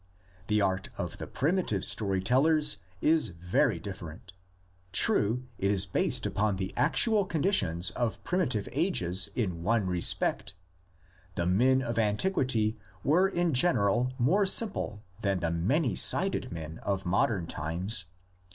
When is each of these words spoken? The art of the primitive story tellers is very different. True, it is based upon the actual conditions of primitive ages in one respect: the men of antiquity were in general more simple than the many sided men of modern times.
The 0.47 0.61
art 0.61 0.89
of 0.97 1.19
the 1.19 1.27
primitive 1.27 1.85
story 1.85 2.21
tellers 2.21 2.77
is 3.01 3.27
very 3.27 3.77
different. 3.77 4.33
True, 4.91 5.43
it 5.59 5.69
is 5.69 5.85
based 5.85 6.25
upon 6.25 6.55
the 6.55 6.73
actual 6.75 7.23
conditions 7.23 7.91
of 7.91 8.23
primitive 8.23 8.67
ages 8.71 9.29
in 9.35 9.61
one 9.61 9.85
respect: 9.85 10.55
the 11.35 11.45
men 11.45 11.83
of 11.83 11.99
antiquity 11.99 12.79
were 13.03 13.29
in 13.29 13.53
general 13.53 14.11
more 14.17 14.47
simple 14.47 15.03
than 15.21 15.39
the 15.39 15.51
many 15.51 15.93
sided 15.93 16.51
men 16.51 16.79
of 16.79 17.05
modern 17.05 17.45
times. 17.45 18.05